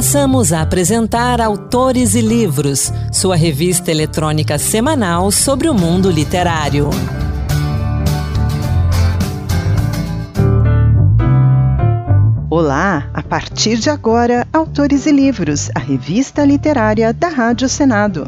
[0.00, 6.88] Passamos a apresentar Autores e Livros, sua revista eletrônica semanal sobre o mundo literário.
[12.48, 18.26] Olá, a partir de agora, Autores e Livros, a revista literária da Rádio Senado.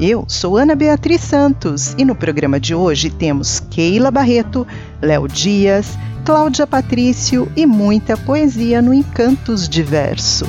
[0.00, 4.66] Eu sou Ana Beatriz Santos e no programa de hoje temos Keila Barreto,
[5.00, 10.46] Léo Dias, Cláudia Patrício e muita poesia no Encantos Diverso.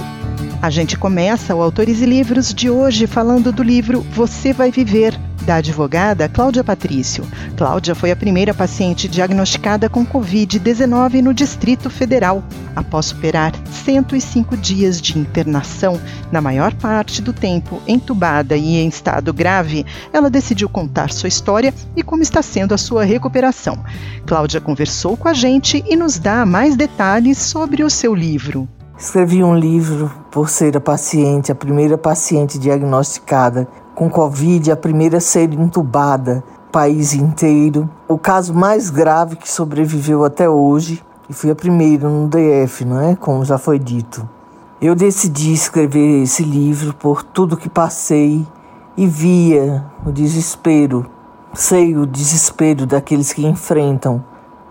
[0.61, 5.19] A gente começa o Autores e Livros de hoje falando do livro Você Vai Viver,
[5.43, 7.25] da advogada Cláudia Patrício.
[7.55, 12.43] Cláudia foi a primeira paciente diagnosticada com Covid-19 no Distrito Federal.
[12.75, 15.99] Após superar 105 dias de internação,
[16.31, 21.73] na maior parte do tempo entubada e em estado grave, ela decidiu contar sua história
[21.95, 23.83] e como está sendo a sua recuperação.
[24.25, 28.67] Cláudia conversou com a gente e nos dá mais detalhes sobre o seu livro.
[28.97, 35.17] Escrevi um livro por ser a paciente, a primeira paciente diagnosticada com Covid, a primeira
[35.17, 37.89] a ser entubada, país inteiro.
[38.07, 42.99] O caso mais grave que sobreviveu até hoje, e fui a primeira no DF, não
[42.99, 43.15] é?
[43.15, 44.27] Como já foi dito.
[44.81, 48.45] Eu decidi escrever esse livro por tudo que passei
[48.97, 51.05] e via o desespero.
[51.53, 54.23] Sei o desespero daqueles que enfrentam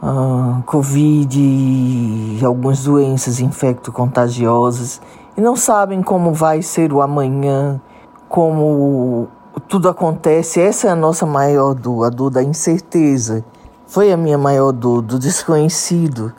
[0.03, 5.01] uh, Covid e algumas doenças infecto-contagiosas
[5.37, 7.81] e não sabem como vai ser o amanhã,
[8.33, 9.29] como
[9.69, 10.59] tudo acontece.
[10.59, 13.45] Essa é a nossa maior dor, a dor da incerteza.
[13.87, 16.33] Foi a minha maior dor, do desconhecido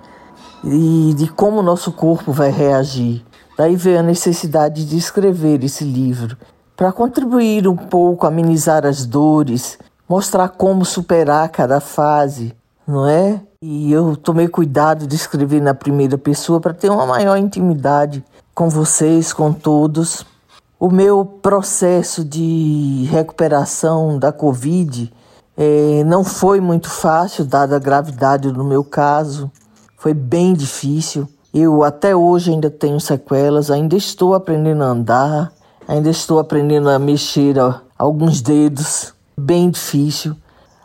[0.63, 3.23] e de como o nosso corpo vai reagir.
[3.55, 6.35] Daí veio a necessidade de escrever esse livro
[6.75, 9.77] para contribuir um pouco, amenizar as dores,
[10.09, 12.55] mostrar como superar cada fase,
[12.87, 13.39] não é?
[13.61, 18.67] E eu tomei cuidado de escrever na primeira pessoa para ter uma maior intimidade com
[18.67, 20.25] vocês, com todos.
[20.83, 25.13] O meu processo de recuperação da Covid
[25.55, 29.49] é, não foi muito fácil, dada a gravidade do meu caso.
[29.97, 31.25] Foi bem difícil.
[31.53, 35.53] Eu até hoje ainda tenho sequelas, ainda estou aprendendo a andar,
[35.87, 37.55] ainda estou aprendendo a mexer
[37.97, 39.13] alguns dedos.
[39.37, 40.35] Bem difícil.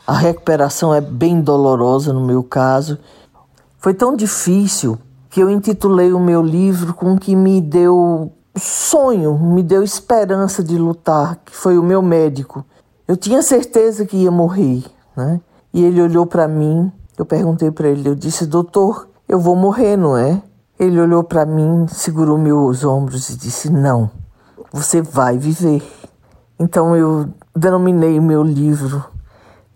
[0.07, 3.01] A recuperação é bem dolorosa no meu caso.
[3.79, 4.97] Foi tão difícil
[5.29, 10.63] que eu intitulei o meu livro com o que me deu sonho, me deu esperança
[10.63, 12.65] de lutar, que foi o meu médico.
[13.07, 14.85] Eu tinha certeza que ia morrer,
[15.17, 15.41] né?
[15.73, 19.97] E ele olhou para mim, eu perguntei para ele, eu disse: "Doutor, eu vou morrer,
[19.97, 20.43] não é?"
[20.79, 24.11] Ele olhou para mim, segurou meus ombros e disse: "Não,
[24.73, 25.83] você vai viver."
[26.61, 29.05] Então eu denominei o meu livro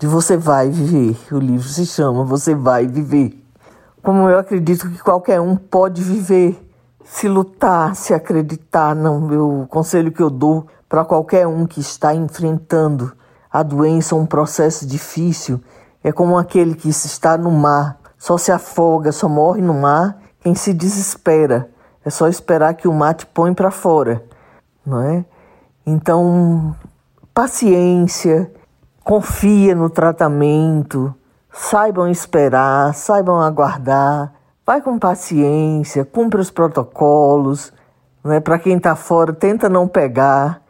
[0.03, 1.17] de Você Vai Viver.
[1.31, 3.41] O livro se chama Você Vai Viver.
[4.03, 6.61] Como eu acredito que qualquer um pode viver,
[7.05, 8.95] se lutar, se acreditar.
[8.95, 13.13] Não, meu conselho que eu dou para qualquer um que está enfrentando
[13.51, 15.61] a doença, um processo difícil,
[16.03, 20.55] é como aquele que está no mar, só se afoga, só morre no mar quem
[20.55, 21.71] se desespera.
[22.05, 24.25] É só esperar que o mar te põe para fora,
[24.85, 25.25] não é?
[25.87, 26.75] Então,
[27.33, 28.53] paciência,
[29.05, 31.15] confia no tratamento,
[31.53, 34.33] saibam esperar, saibam aguardar,
[34.65, 37.73] vai com paciência, cumpra os protocolos,
[38.25, 38.41] né?
[38.41, 40.63] Para quem está fora, tenta não pegar.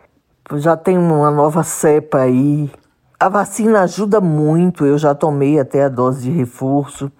[0.55, 2.71] Já tem uma nova cepa aí.
[3.19, 7.11] A vacina ajuda muito, eu já tomei até a dose de reforço.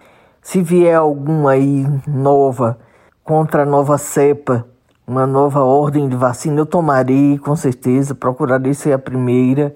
[0.41, 2.79] Se vier alguma aí nova
[3.23, 4.67] contra a nova cepa,
[5.07, 9.75] uma nova ordem de vacina, eu tomarei com certeza, procurarei ser a primeira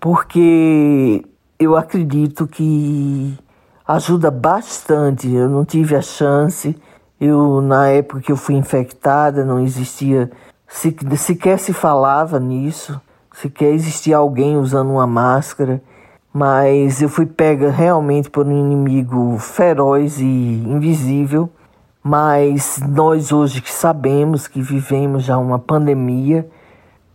[0.00, 1.22] porque
[1.58, 3.38] eu acredito que
[3.94, 5.32] ajuda bastante.
[5.32, 6.76] Eu não tive a chance.
[7.20, 10.30] Eu na época que eu fui infectada não existia
[11.16, 13.00] sequer se falava nisso,
[13.32, 15.82] sequer existia alguém usando uma máscara.
[16.32, 21.50] Mas eu fui pega realmente por um inimigo feroz e invisível.
[22.02, 26.48] Mas nós hoje que sabemos que vivemos já uma pandemia,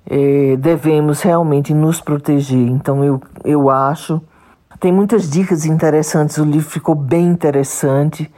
[0.08, 2.68] é, devemos realmente nos proteger.
[2.68, 4.22] Então eu, eu acho.
[4.80, 8.31] Tem muitas dicas interessantes, o livro ficou bem interessante,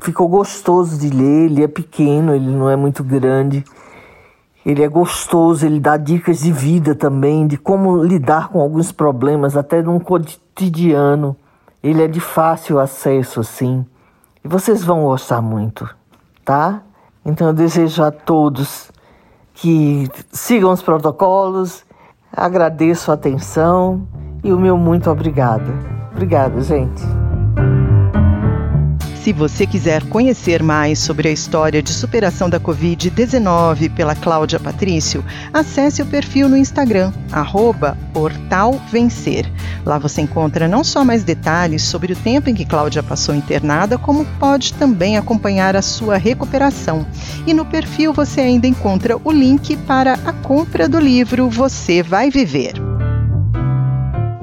[0.00, 3.64] ficou gostoso de ler, ele é pequeno, ele não é muito grande.
[4.64, 9.56] Ele é gostoso, ele dá dicas de vida também, de como lidar com alguns problemas,
[9.56, 11.36] até num cotidiano.
[11.82, 13.86] Ele é de fácil acesso, assim.
[14.44, 15.88] E vocês vão gostar muito,
[16.44, 16.82] tá?
[17.24, 18.90] Então eu desejo a todos
[19.54, 21.84] que sigam os protocolos.
[22.32, 24.06] Agradeço a atenção
[24.46, 25.74] e o meu muito obrigada.
[26.12, 27.02] Obrigada, gente.
[29.20, 35.24] Se você quiser conhecer mais sobre a história de superação da Covid-19 pela Cláudia Patrício,
[35.52, 37.12] acesse o perfil no Instagram,
[38.12, 39.50] portalvencer.
[39.84, 43.98] Lá você encontra não só mais detalhes sobre o tempo em que Cláudia passou internada,
[43.98, 47.04] como pode também acompanhar a sua recuperação.
[47.48, 52.30] E no perfil você ainda encontra o link para a compra do livro Você Vai
[52.30, 52.85] Viver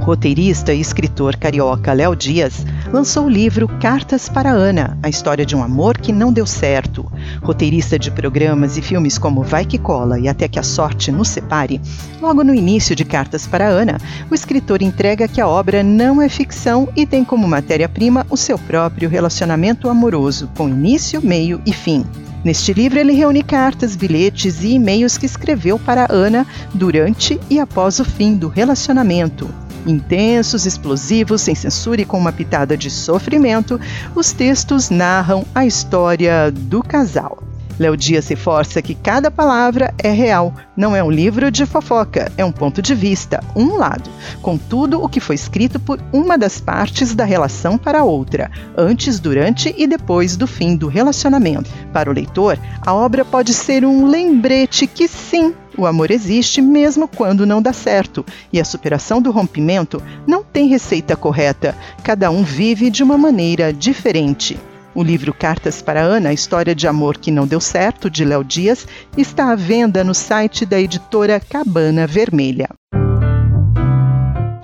[0.03, 5.55] roteirista e escritor carioca Léo Dias lançou o livro Cartas para Ana, a história de
[5.55, 7.09] um amor que não deu certo.
[7.41, 11.29] Roteirista de programas e filmes como Vai Que Cola e Até Que a Sorte nos
[11.29, 11.79] Separe,
[12.21, 13.97] logo no início de Cartas para Ana,
[14.29, 18.59] o escritor entrega que a obra não é ficção e tem como matéria-prima o seu
[18.59, 22.05] próprio relacionamento amoroso, com início, meio e fim.
[22.43, 28.01] Neste livro, ele reúne cartas, bilhetes e e-mails que escreveu para Ana durante e após
[28.01, 29.62] o fim do relacionamento.
[29.85, 33.79] Intensos, explosivos, sem censura e com uma pitada de sofrimento,
[34.15, 37.43] os textos narram a história do casal.
[37.79, 42.45] Léo Dias reforça que cada palavra é real, não é um livro de fofoca, é
[42.45, 44.09] um ponto de vista, um lado,
[44.41, 48.51] com tudo o que foi escrito por uma das partes da relação para a outra,
[48.77, 51.69] antes, durante e depois do fim do relacionamento.
[51.91, 57.07] Para o leitor, a obra pode ser um lembrete que sim, o amor existe mesmo
[57.07, 62.43] quando não dá certo, e a superação do rompimento não tem receita correta, cada um
[62.43, 64.59] vive de uma maneira diferente.
[64.95, 68.43] O livro Cartas para Ana, a história de amor que não deu certo, de Léo
[68.43, 68.85] Dias,
[69.17, 72.69] está à venda no site da editora Cabana Vermelha.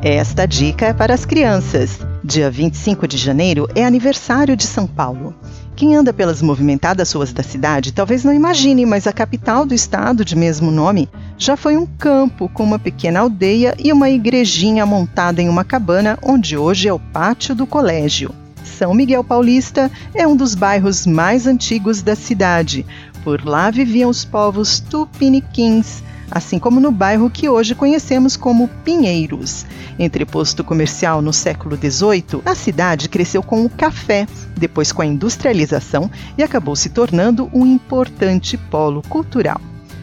[0.02, 2.00] Esta dica é para as crianças.
[2.24, 5.34] Dia 25 de janeiro é aniversário de São Paulo.
[5.76, 10.24] Quem anda pelas movimentadas ruas da cidade talvez não imagine, mas a capital do estado,
[10.24, 11.10] de mesmo nome,
[11.40, 16.20] já foi um campo com uma pequena aldeia e uma igrejinha montada em uma cabana,
[16.22, 18.31] onde hoje é o pátio do colégio.
[18.80, 22.86] São Miguel Paulista é um dos bairros mais antigos da cidade.
[23.26, 29.66] Por lá viviam os povos tupiniquins, assim como no bairro que hoje conhecemos como Pinheiros.
[30.00, 36.10] Entreposto comercial no século XVIII, a cidade cresceu com o café, depois com a industrialização
[36.38, 39.60] e acabou se tornando um importante polo cultural.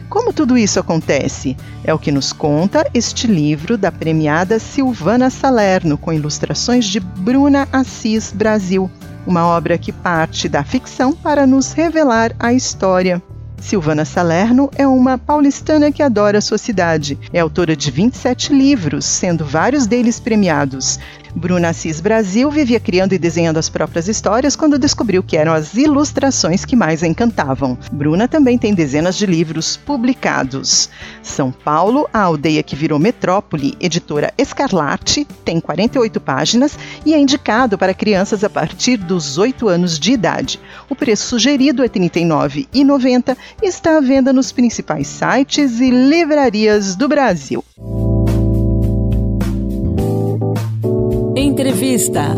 [0.09, 1.57] Como tudo isso acontece?
[1.83, 7.67] É o que nos conta este livro da premiada Silvana Salerno, com ilustrações de Bruna
[7.71, 8.89] Assis Brasil,
[9.25, 13.21] uma obra que parte da ficção para nos revelar a história.
[13.59, 17.19] Silvana Salerno é uma paulistana que adora sua cidade.
[17.33, 20.99] É autora de 27 livros, sendo vários deles premiados.
[21.35, 25.73] Bruna Assis Brasil vivia criando e desenhando as próprias histórias quando descobriu que eram as
[25.75, 27.77] ilustrações que mais a encantavam.
[27.91, 30.89] Bruna também tem dezenas de livros publicados.
[31.21, 37.77] São Paulo, a aldeia que virou metrópole, editora Escarlate, tem 48 páginas e é indicado
[37.77, 40.59] para crianças a partir dos 8 anos de idade.
[40.89, 46.95] O preço sugerido é R$ 39,90 e está à venda nos principais sites e livrarias
[46.95, 47.63] do Brasil.
[51.39, 52.35] Entrevista.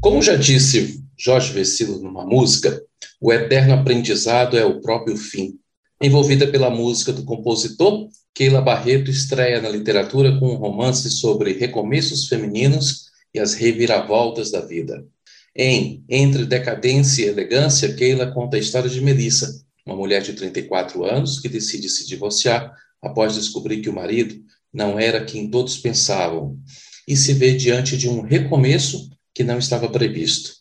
[0.00, 2.82] Como já disse Jorge Vecilo numa música,
[3.20, 5.60] o eterno aprendizado é o próprio fim.
[6.02, 12.26] Envolvida pela música do compositor, Keila Barreto estreia na literatura com um romance sobre recomeços
[12.26, 15.06] femininos e as reviravoltas da vida.
[15.54, 21.04] Em Entre Decadência e Elegância, Keila conta a história de Melissa, uma mulher de 34
[21.04, 24.34] anos que decide se divorciar após descobrir que o marido
[24.72, 26.58] não era quem todos pensavam,
[27.06, 30.52] e se vê diante de um recomeço que não estava previsto.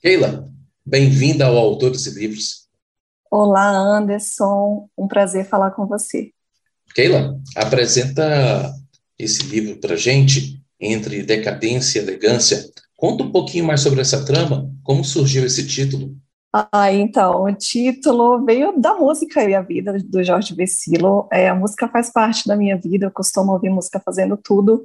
[0.00, 0.48] Keila,
[0.84, 2.68] bem-vinda ao Autores e Livros.
[3.30, 6.30] Olá, Anderson, um prazer falar com você.
[6.94, 8.72] Keila, apresenta
[9.18, 12.64] esse livro para gente, Entre Decadência e Elegância.
[12.96, 16.16] Conta um pouquinho mais sobre essa trama, como surgiu esse título.
[16.52, 21.28] Ah, então, o título veio da música e a vida do Jorge Vecilo.
[21.30, 24.82] É, a música faz parte da minha vida, eu costumo ouvir música fazendo tudo.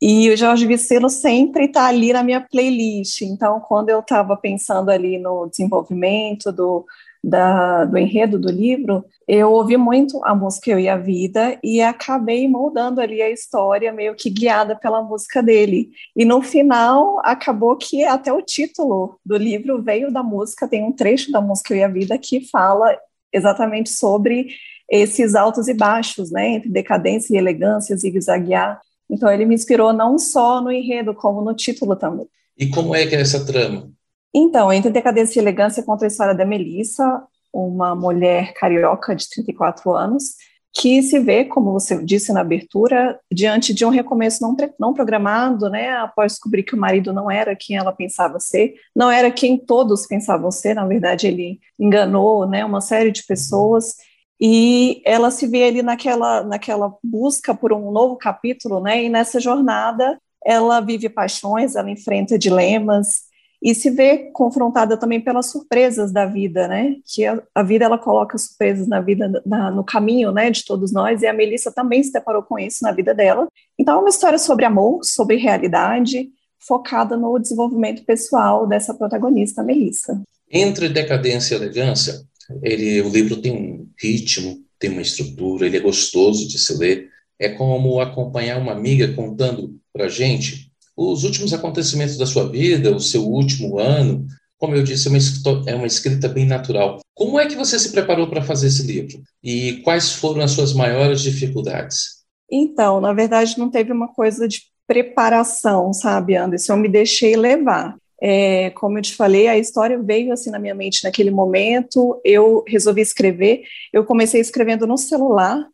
[0.00, 3.20] E o Jorge Vecilo sempre está ali na minha playlist.
[3.22, 6.84] Então, quando eu estava pensando ali no desenvolvimento do,
[7.22, 11.80] da, do enredo do livro, eu ouvi muito a música Eu e a Vida e
[11.80, 15.90] acabei moldando ali a história meio que guiada pela música dele.
[16.16, 20.92] E no final, acabou que até o título do livro veio da música, tem um
[20.92, 22.96] trecho da música Eu e a Vida que fala
[23.32, 24.48] exatamente sobre
[24.90, 28.80] esses altos e baixos, né, entre decadência e elegância, zigue-zaguear.
[29.08, 32.26] Então ele me inspirou não só no enredo, como no título também.
[32.58, 33.90] E como é que é essa trama?
[34.34, 37.22] Então, Entre Decadência e Elegância conta a história da Melissa,
[37.52, 40.36] uma mulher carioca de 34 anos,
[40.74, 45.68] que se vê, como você disse na abertura, diante de um recomeço não, não programado,
[45.68, 49.58] né, após descobrir que o marido não era quem ela pensava ser, não era quem
[49.58, 53.96] todos pensavam ser, na verdade ele enganou, né, uma série de pessoas,
[54.40, 59.38] e ela se vê ali naquela, naquela busca por um novo capítulo, né, e nessa
[59.38, 63.30] jornada ela vive paixões, ela enfrenta dilemas,
[63.62, 66.96] e se vê confrontada também pelas surpresas da vida, né?
[67.06, 70.92] Que a, a vida ela coloca surpresas na vida, na, no caminho, né, de todos
[70.92, 71.22] nós.
[71.22, 73.46] E a Melissa também se deparou com isso na vida dela.
[73.78, 76.28] Então é uma história sobre amor, sobre realidade,
[76.58, 80.20] focada no desenvolvimento pessoal dessa protagonista, Melissa.
[80.50, 82.20] Entre decadência e elegância,
[82.62, 87.08] ele, o livro tem um ritmo, tem uma estrutura, ele é gostoso de se ler.
[87.38, 93.00] É como acompanhar uma amiga contando para gente os últimos acontecimentos da sua vida, o
[93.00, 94.26] seu último ano,
[94.62, 97.00] como eu disse, é uma, é uma escrita bem natural.
[97.14, 99.20] Como é que você se preparou para fazer esse livro?
[99.42, 102.22] E quais foram as suas maiores dificuldades?
[102.48, 106.74] Então, na verdade, não teve uma coisa de preparação, sabe, Anderson?
[106.74, 107.96] Eu me deixei levar.
[108.22, 112.20] É, como eu te falei, a história veio assim na minha mente naquele momento.
[112.24, 113.62] Eu resolvi escrever.
[113.92, 115.66] Eu comecei escrevendo no celular.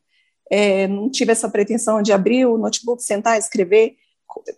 [0.51, 3.97] É, não tive essa pretensão de abrir o notebook, sentar e escrever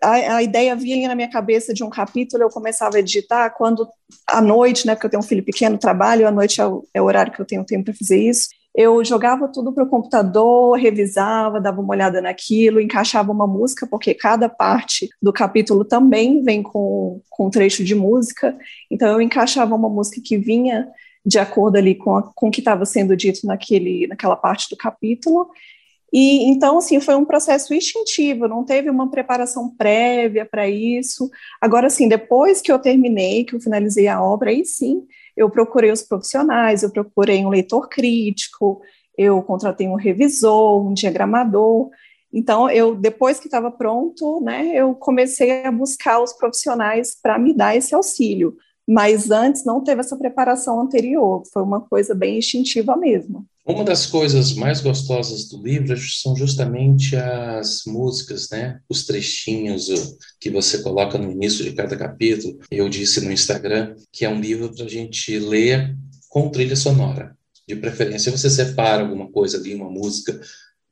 [0.03, 3.89] a, a, ideia vinha na minha cabeça de um capítulo, eu começava a digitar quando
[4.27, 7.01] à noite, né, porque eu tenho um filho pequeno, trabalho, à noite é o, é
[7.01, 8.49] o horário que eu tenho tempo para fazer isso.
[8.75, 14.15] Eu jogava tudo para o computador, revisava, dava uma olhada naquilo, encaixava uma música, porque
[14.15, 18.57] cada parte do capítulo também vem com, com um trecho de música.
[18.89, 20.89] Então eu encaixava uma música que vinha
[21.27, 25.51] de acordo ali com, com o que estava sendo dito naquele, naquela parte do capítulo,
[26.13, 31.31] e então, assim, foi um processo instintivo, não teve uma preparação prévia para isso.
[31.61, 35.93] Agora, assim, depois que eu terminei, que eu finalizei a obra, aí sim, eu procurei
[35.93, 38.81] os profissionais, eu procurei um leitor crítico,
[39.17, 41.91] eu contratei um revisor, um diagramador.
[42.33, 47.55] Então, eu depois que estava pronto, né, eu comecei a buscar os profissionais para me
[47.55, 48.57] dar esse auxílio.
[48.89, 53.47] Mas antes não teve essa preparação anterior, foi uma coisa bem instintiva mesmo.
[53.71, 58.81] Uma das coisas mais gostosas do livro são justamente as músicas, né?
[58.89, 59.89] Os trechinhos
[60.41, 62.59] que você coloca no início de cada capítulo.
[62.69, 65.97] Eu disse no Instagram que é um livro para a gente ler
[66.29, 67.37] com trilha sonora.
[67.67, 70.41] De preferência, você separa alguma coisa ali, uma música,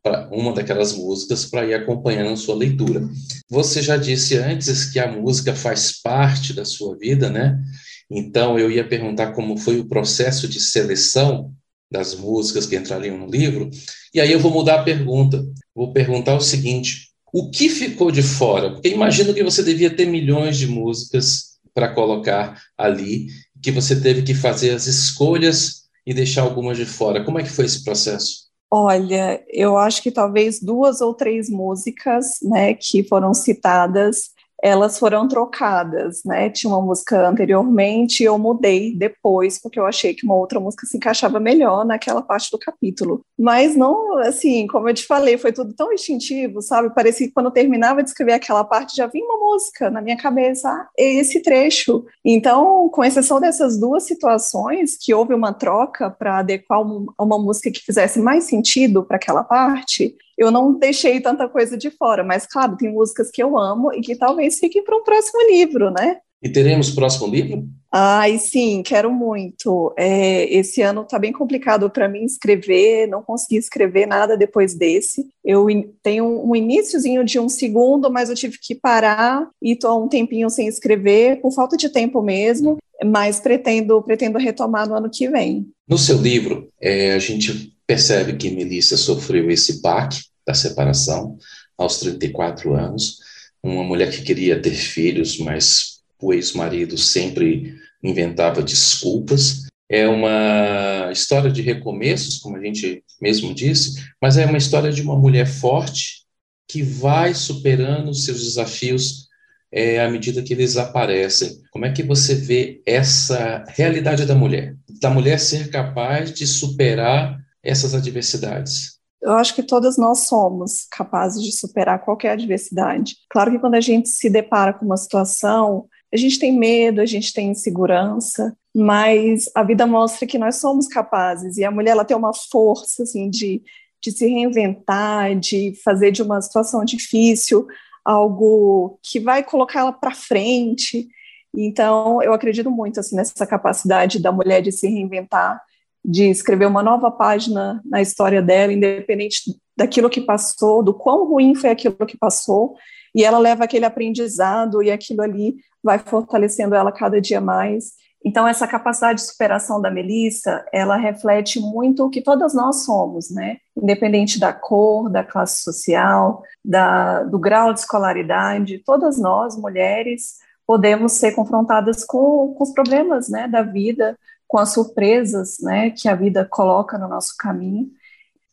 [0.01, 3.03] para uma daquelas músicas para ir acompanhando a sua leitura.
[3.51, 7.61] Você já disse antes que a música faz parte da sua vida, né?
[8.09, 11.53] Então eu ia perguntar como foi o processo de seleção
[11.91, 13.71] das músicas que entrariam no livro.
[14.15, 15.45] E aí eu vou mudar a pergunta.
[15.75, 18.73] Vou perguntar o seguinte: o que ficou de fora?
[18.73, 23.29] Porque imagino que você devia ter milhões de músicas para colocar ali,
[23.63, 27.25] que você teve que fazer as escolhas e deixar algumas de fora.
[27.25, 28.49] Como é que foi esse processo?
[28.71, 34.31] Olha, eu acho que talvez duas ou três músicas, né, que foram citadas
[34.63, 36.51] elas foram trocadas, né?
[36.51, 40.87] Tinha uma música anteriormente e eu mudei depois, porque eu achei que uma outra música
[40.87, 43.23] se encaixava melhor naquela parte do capítulo.
[43.39, 46.95] Mas não, assim, como eu te falei, foi tudo tão instintivo, sabe?
[46.95, 50.17] Parecia que quando eu terminava de escrever aquela parte já vinha uma música na minha
[50.17, 52.05] cabeça, ah, esse trecho.
[52.25, 57.85] Então, com exceção dessas duas situações, que houve uma troca para adequar uma música que
[57.85, 62.77] fizesse mais sentido para aquela parte, eu não deixei tanta coisa de fora, mas claro,
[62.77, 66.19] tem músicas que eu amo e que talvez fiquem para um próximo livro, né?
[66.41, 67.67] E teremos próximo livro?
[67.91, 69.93] Ai, sim, quero muito.
[69.99, 75.27] É, esse ano está bem complicado para mim escrever, não consegui escrever nada depois desse.
[75.45, 75.67] Eu
[76.01, 80.49] tenho um iníciozinho de um segundo, mas eu tive que parar e estou um tempinho
[80.49, 85.67] sem escrever, por falta de tempo mesmo, mas pretendo, pretendo retomar no ano que vem.
[85.89, 91.39] No seu livro, é, a gente percebe que Melissa sofreu esse baque da separação
[91.77, 93.17] aos 34 anos,
[93.63, 99.67] uma mulher que queria ter filhos, mas o ex-marido sempre inventava desculpas.
[99.89, 105.01] É uma história de recomeços, como a gente mesmo disse, mas é uma história de
[105.01, 106.27] uma mulher forte
[106.69, 109.29] que vai superando seus desafios
[109.73, 111.63] é, à medida que eles aparecem.
[111.71, 114.77] Como é que você vê essa realidade da mulher?
[115.01, 118.99] Da mulher ser capaz de superar essas adversidades?
[119.21, 123.17] Eu acho que todas nós somos capazes de superar qualquer adversidade.
[123.29, 127.07] Claro que quando a gente se depara com uma situação, a gente tem medo, a
[127.07, 131.57] gente tem insegurança, mas a vida mostra que nós somos capazes.
[131.57, 133.61] E a mulher ela tem uma força assim de,
[134.01, 137.67] de se reinventar, de fazer de uma situação difícil
[138.05, 141.09] algo que vai colocá-la para frente.
[141.55, 145.61] Então, eu acredito muito assim nessa capacidade da mulher de se reinventar
[146.09, 149.43] de escrever uma nova página na história dela, independente
[149.77, 152.77] daquilo que passou, do quão ruim foi aquilo que passou,
[153.15, 157.93] e ela leva aquele aprendizado e aquilo ali vai fortalecendo ela cada dia mais.
[158.25, 163.31] Então, essa capacidade de superação da Melissa, ela reflete muito o que todas nós somos,
[163.31, 163.59] né?
[163.77, 171.13] Independente da cor, da classe social, da, do grau de escolaridade, todas nós, mulheres, podemos
[171.13, 176.15] ser confrontadas com, com os problemas né, da vida, com as surpresas né, que a
[176.15, 177.89] vida coloca no nosso caminho.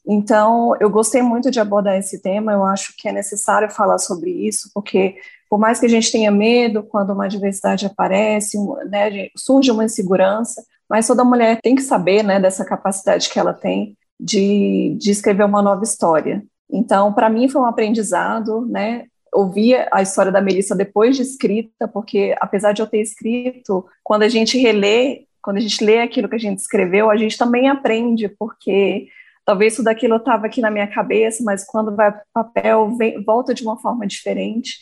[0.05, 4.29] Então, eu gostei muito de abordar esse tema, eu acho que é necessário falar sobre
[4.29, 5.15] isso, porque
[5.49, 8.57] por mais que a gente tenha medo quando uma adversidade aparece,
[8.89, 13.53] né, surge uma insegurança, mas toda mulher tem que saber né, dessa capacidade que ela
[13.53, 16.43] tem de, de escrever uma nova história.
[16.69, 21.87] Então, para mim foi um aprendizado, né, ouvir a história da Melissa depois de escrita,
[21.87, 26.27] porque apesar de eu ter escrito, quando a gente relê, quando a gente lê aquilo
[26.27, 29.07] que a gente escreveu, a gente também aprende, porque
[29.45, 33.23] Talvez tudo aquilo estava aqui na minha cabeça, mas quando vai para o papel, vem,
[33.23, 34.79] volta de uma forma diferente.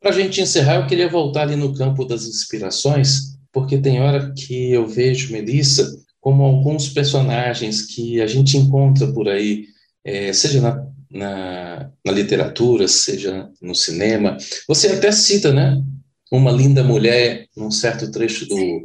[0.00, 4.32] Para a gente encerrar, eu queria voltar ali no campo das inspirações, porque tem hora
[4.32, 5.90] que eu vejo Melissa
[6.20, 9.66] como alguns personagens que a gente encontra por aí,
[10.04, 14.36] é, seja na, na, na, literatura, seja no cinema.
[14.68, 15.82] Você até cita, né?
[16.30, 18.82] Uma linda mulher, num certo trecho do,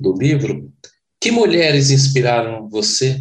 [0.00, 0.72] do livro,
[1.20, 3.20] que mulheres inspiraram você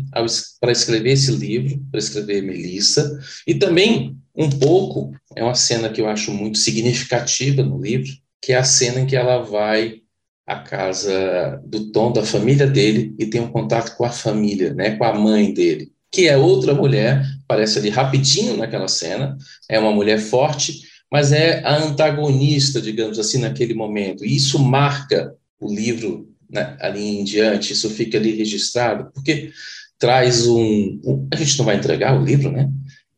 [0.59, 3.19] para escrever esse livro, para escrever Melissa?
[3.47, 8.53] E também, um pouco, é uma cena que eu acho muito significativa no livro, que
[8.53, 10.01] é a cena em que ela vai
[10.45, 14.95] à casa do Tom, da família dele, e tem um contato com a família, né,
[14.95, 19.91] com a mãe dele, que é outra mulher, aparece ali rapidinho naquela cena, é uma
[19.91, 24.23] mulher forte, mas é a antagonista, digamos assim, naquele momento.
[24.23, 29.51] E isso marca o livro né, ali em diante, isso fica ali registrado, porque
[29.99, 32.69] traz um, um, A gente não vai entregar o livro, né?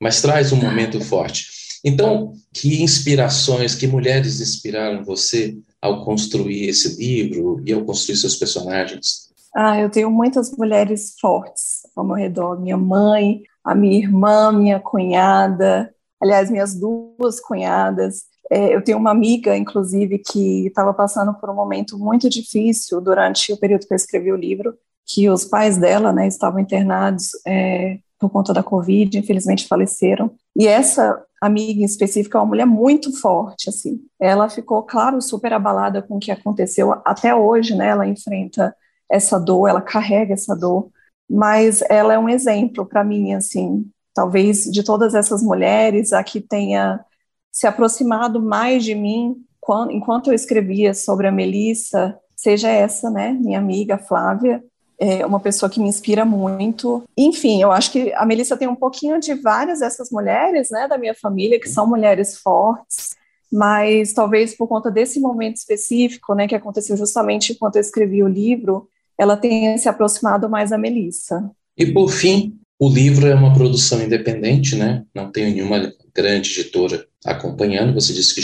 [0.02, 1.46] Mas traz um momento forte.
[1.84, 8.36] Então, que inspirações, que mulheres inspiraram você ao construir esse livro e ao construir seus
[8.36, 9.28] personagens?
[9.56, 12.60] Ah, eu tenho muitas mulheres fortes ao meu redor.
[12.60, 18.24] Minha mãe, a minha irmã, minha cunhada, aliás, minhas duas cunhadas.
[18.50, 23.52] É, eu tenho uma amiga, inclusive, que estava passando por um momento muito difícil durante
[23.52, 24.74] o período que eu escrevi o livro,
[25.06, 30.32] que os pais dela né, estavam internados é, por conta da Covid, infelizmente faleceram.
[30.56, 34.02] E essa amiga em específico é uma mulher muito forte, assim.
[34.20, 36.94] Ela ficou, claro, super abalada com o que aconteceu.
[37.06, 38.76] Até hoje, né, ela enfrenta
[39.10, 40.90] essa dor, ela carrega essa dor,
[41.30, 46.42] mas ela é um exemplo para mim, assim, talvez de todas essas mulheres, a que
[46.42, 47.00] tenha
[47.58, 53.32] se aproximado mais de mim quando, enquanto eu escrevia sobre a Melissa, seja essa, né,
[53.32, 54.64] minha amiga Flávia,
[55.00, 57.04] é uma pessoa que me inspira muito.
[57.18, 61.00] Enfim, eu acho que a Melissa tem um pouquinho de várias dessas mulheres, né, da
[61.00, 63.16] minha família, que são mulheres fortes,
[63.52, 68.28] mas talvez por conta desse momento específico, né, que aconteceu justamente enquanto eu escrevi o
[68.28, 71.50] livro, ela tenha se aproximado mais da Melissa.
[71.76, 75.04] E por fim, o livro é uma produção independente, né?
[75.14, 77.94] Não tem nenhuma grande editora acompanhando.
[77.94, 78.42] Você disse que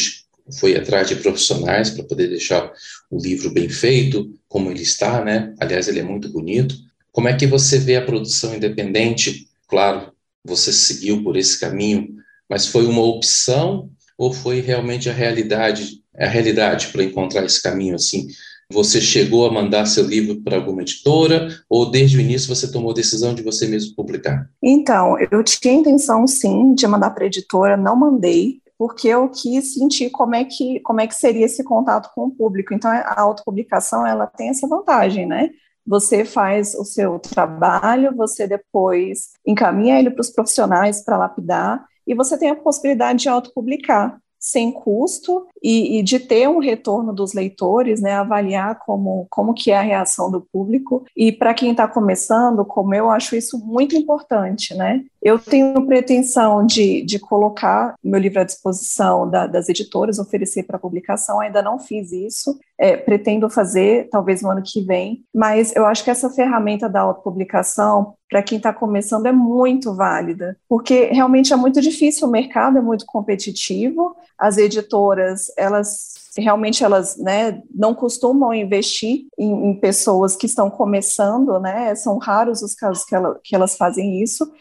[0.60, 2.72] foi atrás de profissionais para poder deixar
[3.10, 5.54] o livro bem feito, como ele está, né?
[5.60, 6.76] Aliás, ele é muito bonito.
[7.12, 9.48] Como é que você vê a produção independente?
[9.68, 10.12] Claro,
[10.44, 12.16] você seguiu por esse caminho,
[12.50, 17.96] mas foi uma opção ou foi realmente a realidade, a realidade para encontrar esse caminho
[17.96, 18.28] assim?
[18.74, 22.90] Você chegou a mandar seu livro para alguma editora ou desde o início você tomou
[22.90, 24.50] a decisão de você mesmo publicar?
[24.62, 30.10] Então, eu tinha intenção sim de mandar para editora, não mandei, porque eu quis sentir
[30.10, 32.74] como é que como é que seria esse contato com o público.
[32.74, 35.52] Então, a autopublicação ela tem essa vantagem, né?
[35.86, 42.16] Você faz o seu trabalho, você depois encaminha ele para os profissionais para lapidar e
[42.16, 47.34] você tem a possibilidade de autopublicar sem custo e, e, de ter um retorno dos
[47.34, 51.06] leitores, né, avaliar como, como que é a reação do público.
[51.16, 55.04] E para quem está começando, como eu acho isso muito importante, né?
[55.22, 60.78] Eu tenho pretensão de, de colocar meu livro à disposição da, das editoras, oferecer para
[60.78, 65.86] publicação, ainda não fiz isso, é, pretendo fazer, talvez no ano que vem, mas eu
[65.86, 71.54] acho que essa ferramenta da autopublicação, para quem está começando, é muito válida, porque realmente
[71.54, 77.94] é muito difícil, o mercado é muito competitivo, as editoras, elas realmente elas né, não
[77.94, 83.40] costumam investir em, em, pessoas que estão começando, né, são raros os casos que, ela,
[83.44, 84.52] que elas fazem isso,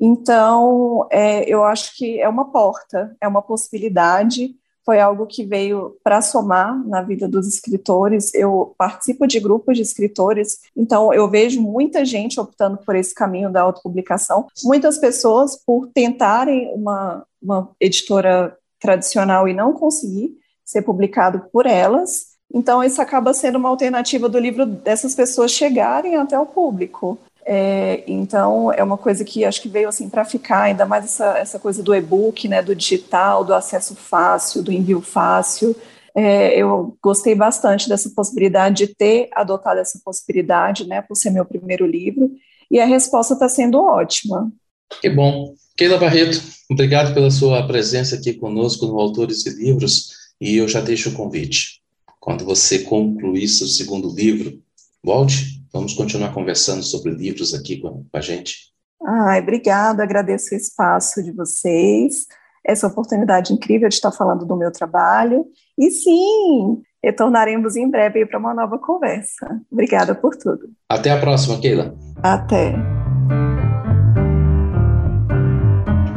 [0.00, 4.56] então, é, eu acho que é uma porta, é uma possibilidade.
[4.82, 8.34] foi algo que veio para somar na vida dos escritores.
[8.34, 13.52] Eu participo de grupos de escritores, então eu vejo muita gente optando por esse caminho
[13.52, 14.46] da autopublicação.
[14.64, 22.30] Muitas pessoas, por tentarem uma, uma editora tradicional e não conseguir ser publicado por elas,
[22.52, 27.16] então, isso acaba sendo uma alternativa do livro dessas pessoas chegarem até o público.
[27.46, 31.38] É, então, é uma coisa que acho que veio assim para ficar, ainda mais essa,
[31.38, 35.74] essa coisa do e-book, né, do digital, do acesso fácil, do envio fácil.
[36.14, 41.44] É, eu gostei bastante dessa possibilidade de ter adotado essa possibilidade, né, por ser meu
[41.44, 42.30] primeiro livro,
[42.68, 44.50] e a resposta está sendo ótima.
[45.00, 45.54] Que bom.
[45.76, 50.80] Keila Barreto, obrigado pela sua presença aqui conosco no Autores e Livros, e eu já
[50.80, 51.80] deixo o convite
[52.20, 54.60] quando você concluir seu segundo livro,
[55.02, 58.70] volte, vamos continuar conversando sobre livros aqui com, a gente.
[59.02, 62.26] Ai, obrigada, agradeço o espaço de vocês,
[62.64, 65.46] essa oportunidade incrível de estar falando do meu trabalho.
[65.78, 69.58] E sim, retornaremos em breve para uma nova conversa.
[69.72, 70.68] Obrigada por tudo.
[70.86, 71.96] Até a próxima, Keila.
[72.22, 72.99] Até.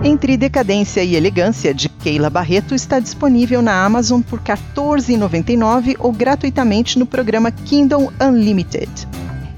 [0.06, 6.12] Entre Decadência e Elegância, de Keila Barreto, está disponível na Amazon por R$ 14,99 ou
[6.12, 8.90] gratuitamente no programa Kindle Unlimited.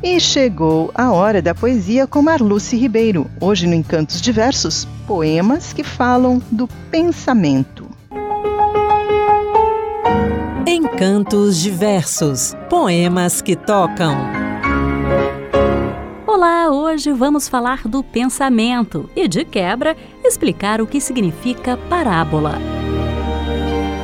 [0.04, 5.84] E chegou a hora da poesia com Marluce Ribeiro, hoje no Encantos Diversos, poemas que
[5.84, 7.90] falam do pensamento.
[10.68, 14.45] Encantos Diversos, poemas que tocam.
[16.70, 22.54] Hoje vamos falar do pensamento e, de quebra, explicar o que significa parábola.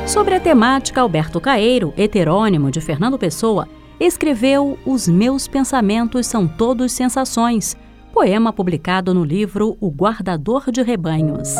[0.06, 6.92] Sobre a temática, Alberto Caeiro, heterônimo de Fernando Pessoa, escreveu Os Meus Pensamentos São Todos
[6.92, 7.76] Sensações,
[8.12, 11.56] poema publicado no livro O Guardador de Rebanhos.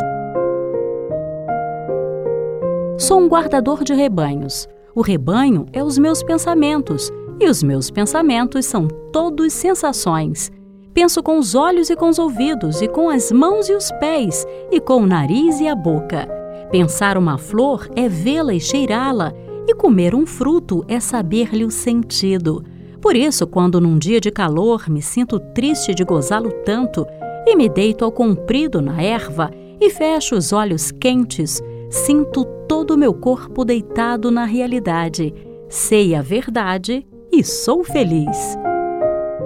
[2.98, 4.68] Sou um guardador de rebanhos.
[4.94, 7.10] O rebanho é os meus pensamentos,
[7.40, 10.52] e os meus pensamentos são todos sensações.
[10.94, 14.46] Penso com os olhos e com os ouvidos, e com as mãos e os pés,
[14.70, 16.28] e com o nariz e a boca.
[16.70, 19.32] Pensar uma flor é vê-la e cheirá-la,
[19.66, 22.62] e comer um fruto é saber-lhe o sentido.
[23.00, 27.06] Por isso, quando num dia de calor me sinto triste de gozá-lo tanto,
[27.46, 29.50] e me deito ao comprido na erva,
[29.80, 35.34] e fecho os olhos quentes, sinto todo o meu corpo deitado na realidade.
[35.68, 38.56] Sei a verdade e sou feliz.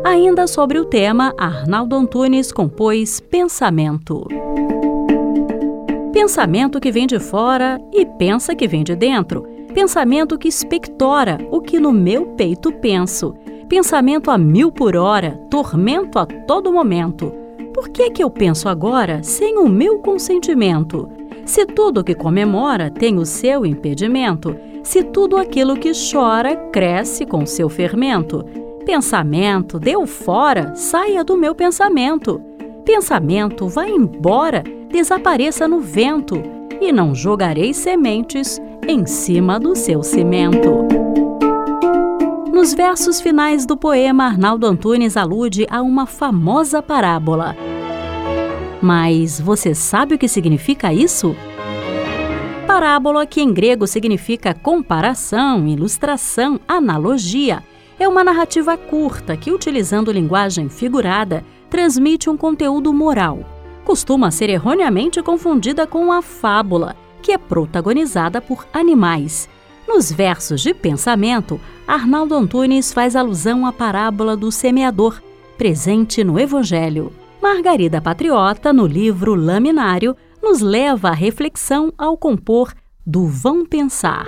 [0.06, 4.24] Ainda sobre o tema, Arnaldo Antunes compôs Pensamento.
[6.12, 9.42] Pensamento que vem de fora e pensa que vem de dentro.
[9.74, 13.34] Pensamento que expectora o que no meu peito penso.
[13.68, 17.32] Pensamento a mil por hora, tormento a todo momento.
[17.74, 21.08] Por que que eu penso agora sem o meu consentimento?
[21.44, 27.44] Se tudo que comemora tem o seu impedimento, se tudo aquilo que chora cresce com
[27.44, 28.44] seu fermento,
[28.86, 32.40] Pensamento, deu fora, saia do meu pensamento.
[32.84, 36.40] Pensamento, vá embora, desapareça no vento,
[36.80, 40.86] e não jogarei sementes em cima do seu cimento.
[42.52, 47.56] Nos versos finais do poema, Arnaldo Antunes alude a uma famosa parábola.
[48.80, 51.34] Mas você sabe o que significa isso?
[52.68, 57.64] Parábola, que em grego significa comparação, ilustração, analogia
[57.98, 63.40] é uma narrativa curta que, utilizando linguagem figurada, transmite um conteúdo moral.
[63.84, 69.48] Costuma ser erroneamente confundida com a fábula, que é protagonizada por animais.
[69.86, 75.22] Nos versos de pensamento, Arnaldo Antunes faz alusão à parábola do semeador,
[75.56, 77.12] presente no Evangelho.
[77.40, 82.72] Margarida Patriota, no livro Laminário, nos leva à reflexão ao compor
[83.06, 84.26] do Vão Pensar.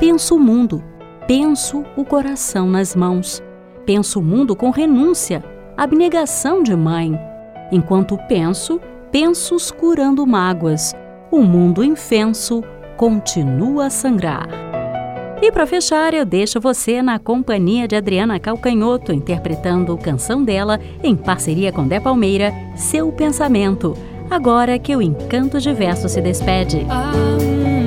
[0.00, 0.82] Penso o mundo,
[1.26, 3.42] penso o coração nas mãos.
[3.84, 5.42] Penso o mundo com renúncia,
[5.76, 7.18] abnegação de mãe.
[7.70, 8.80] Enquanto penso,
[9.10, 10.94] pensos curando mágoas.
[11.30, 12.62] O mundo infenso
[12.96, 14.48] continua a sangrar.
[15.40, 21.16] E para fechar, eu deixo você na companhia de Adriana Calcanhoto, interpretando canção dela em
[21.16, 23.96] parceria com Dé Palmeira, Seu Pensamento.
[24.30, 26.86] Agora que o Encanto de Verso se despede.
[26.88, 27.81] Ah.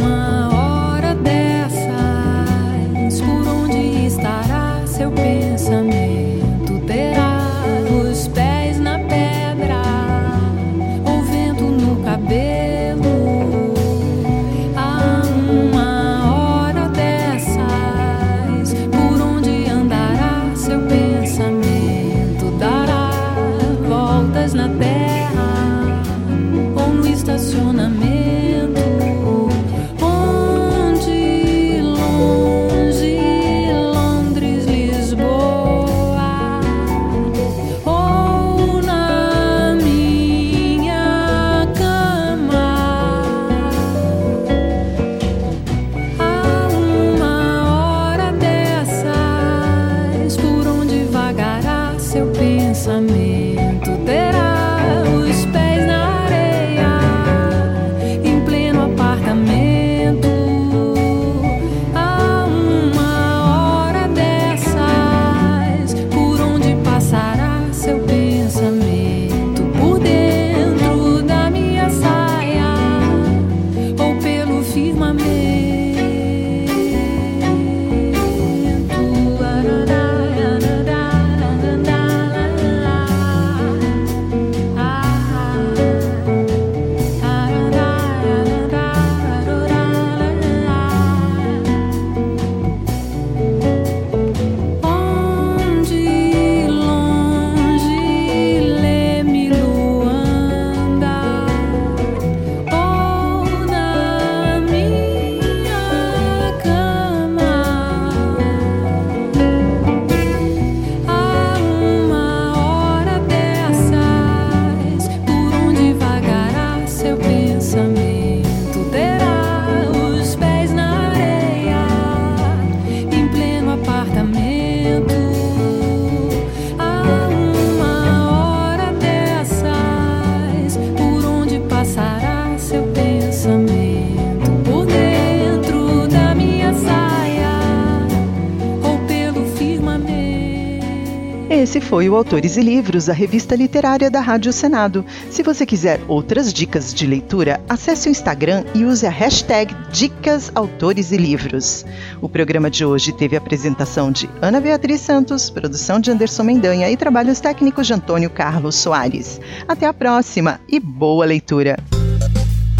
[141.85, 145.05] Foi o Autores e Livros, a revista literária da Rádio Senado.
[145.29, 150.51] Se você quiser outras dicas de leitura, acesse o Instagram e use a hashtag Dicas
[150.55, 151.85] Autores e Livros.
[152.21, 156.89] O programa de hoje teve a apresentação de Ana Beatriz Santos, produção de Anderson Mendanha
[156.89, 159.39] e trabalhos técnicos de Antônio Carlos Soares.
[159.67, 161.77] Até a próxima e boa leitura!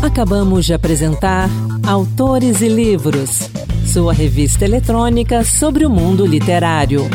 [0.01, 1.47] Acabamos de apresentar
[1.87, 3.49] Autores e Livros,
[3.85, 7.07] sua revista eletrônica sobre o mundo literário.